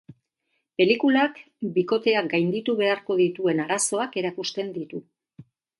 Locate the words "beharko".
2.83-3.21